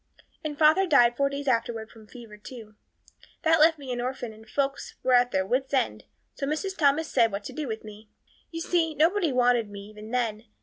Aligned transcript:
And 0.43 0.57
father 0.57 0.87
died 0.87 1.15
four 1.15 1.29
days 1.29 1.47
afterwards 1.47 1.91
from 1.91 2.07
fever 2.07 2.35
too. 2.35 2.73
That 3.43 3.59
left 3.59 3.77
me 3.77 3.91
an 3.93 4.01
orphan 4.01 4.33
and 4.33 4.49
folks 4.49 4.95
were 5.03 5.13
at 5.13 5.29
their 5.29 5.45
wits' 5.45 5.75
end, 5.75 6.05
so 6.33 6.47
Mrs. 6.47 6.75
Thomas 6.75 7.07
said, 7.07 7.31
what 7.31 7.43
to 7.43 7.53
do 7.53 7.67
with 7.67 7.83
me. 7.83 8.09
You 8.49 8.61
see, 8.61 8.95
nobody 8.95 9.31
wanted 9.31 9.69
me 9.69 9.81
even 9.81 10.09
then. 10.09 10.45